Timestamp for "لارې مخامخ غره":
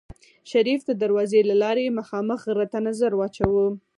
1.63-2.67